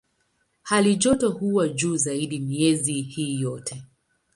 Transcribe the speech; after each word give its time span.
Halijoto 0.61 1.29
huwa 1.29 1.67
juu 1.69 1.95
zaidi 1.97 2.39
miezi 2.39 3.01
hii 3.01 3.41
yote. 3.41 3.83